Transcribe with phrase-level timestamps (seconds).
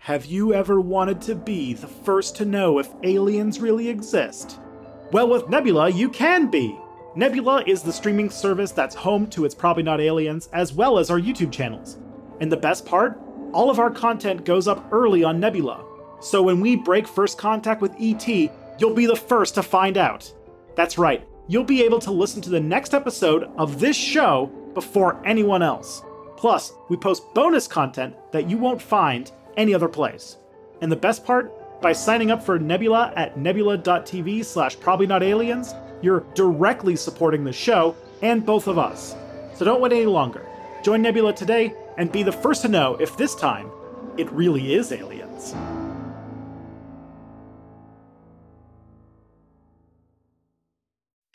[0.00, 4.58] Have you ever wanted to be the first to know if aliens really exist?
[5.12, 6.78] Well, with Nebula, you can be!
[7.14, 11.10] Nebula is the streaming service that's home to It's Probably Not Aliens, as well as
[11.10, 11.98] our YouTube channels.
[12.40, 13.20] And the best part?
[13.52, 15.84] All of our content goes up early on Nebula.
[16.20, 18.26] So when we break first contact with ET,
[18.78, 20.32] you'll be the first to find out.
[20.74, 25.20] That's right, you'll be able to listen to the next episode of this show before
[25.26, 26.02] anyone else.
[26.36, 30.38] Plus, we post bonus content that you won't find any other place.
[30.80, 31.52] And the best part?
[31.82, 37.52] By signing up for Nebula at nebula.tv slash probably not aliens, you're directly supporting the
[37.52, 39.14] show and both of us.
[39.54, 40.46] So don't wait any longer.
[40.82, 43.70] Join Nebula today and be the first to know if this time
[44.16, 45.54] it really is aliens.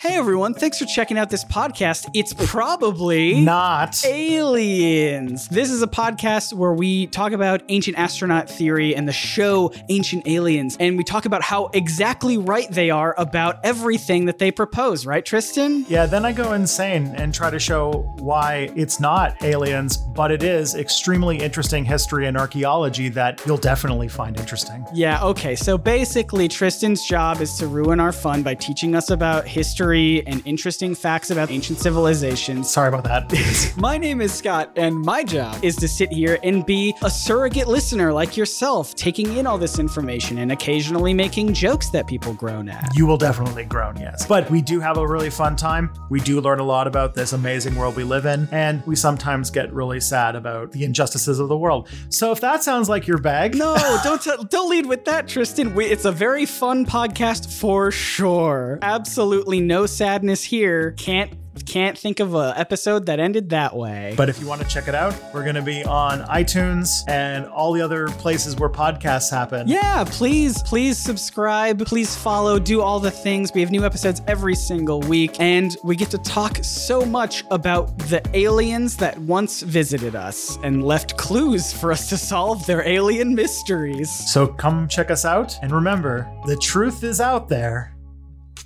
[0.03, 2.09] Hey everyone, thanks for checking out this podcast.
[2.13, 4.03] It's probably Not.
[4.05, 5.47] Aliens.
[5.47, 10.27] This is a podcast where we talk about ancient astronaut theory and the show Ancient
[10.27, 15.05] Aliens, and we talk about how exactly right they are about everything that they propose,
[15.05, 15.85] right, Tristan?
[15.87, 20.43] Yeah, then I go insane and try to show why it's not aliens, but it
[20.43, 24.85] is extremely interesting history and archaeology that you'll definitely find interesting.
[24.93, 25.55] Yeah, okay.
[25.55, 30.41] So basically, Tristan's job is to ruin our fun by teaching us about history and
[30.45, 32.71] interesting facts about ancient civilizations.
[32.71, 33.73] Sorry about that.
[33.77, 37.67] My name is Scott, and my job is to sit here and be a surrogate
[37.67, 42.69] listener like yourself, taking in all this information and occasionally making jokes that people groan
[42.69, 42.89] at.
[42.95, 44.25] you will definitely groan, yes.
[44.25, 45.93] But we do have a really fun time.
[46.09, 49.49] We do learn a lot about this amazing world we live in, and we sometimes
[49.51, 51.87] get really sad about the injustices of the world.
[52.09, 55.75] So if that sounds like your bag, No, don't t- don't lead with that, Tristan.
[55.75, 58.79] We, it's a very fun podcast for sure.
[58.81, 60.91] Absolutely no sadness here.
[60.91, 61.33] Can't
[61.65, 64.13] can't think of a episode that ended that way.
[64.17, 67.45] But if you want to check it out, we're going to be on iTunes and
[67.45, 69.67] all the other places where podcasts happen.
[69.67, 73.51] Yeah, please, please subscribe, please follow, do all the things.
[73.53, 77.97] We have new episodes every single week, and we get to talk so much about
[77.99, 83.35] the aliens that once visited us and left clues for us to solve their alien
[83.35, 84.11] mysteries.
[84.31, 85.57] So come check us out.
[85.61, 87.95] And remember, the truth is out there.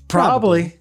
[0.07, 0.76] Probably.